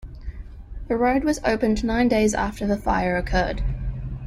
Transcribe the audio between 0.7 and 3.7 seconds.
The road was opened nine days after the fire occurred.